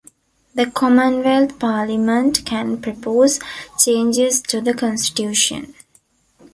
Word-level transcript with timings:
The 0.55 0.65
Commonwealth 0.65 1.59
Parliament 1.59 2.43
can 2.43 2.81
propose 2.81 3.39
changes 3.77 4.41
to 4.41 4.59
the 4.59 4.73
Constitution. 4.73 5.75